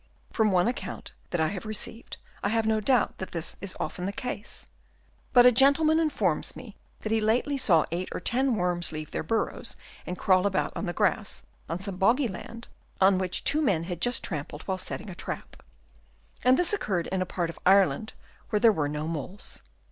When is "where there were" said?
18.49-18.89